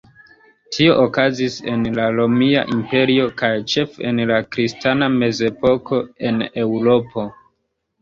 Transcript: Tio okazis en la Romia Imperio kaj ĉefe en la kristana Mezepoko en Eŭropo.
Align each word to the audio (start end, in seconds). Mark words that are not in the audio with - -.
Tio 0.77 0.95
okazis 1.03 1.57
en 1.73 1.83
la 1.99 2.07
Romia 2.21 2.65
Imperio 2.77 3.29
kaj 3.43 3.53
ĉefe 3.75 4.09
en 4.15 4.25
la 4.35 4.43
kristana 4.57 5.15
Mezepoko 5.21 6.05
en 6.33 6.47
Eŭropo. 6.67 7.33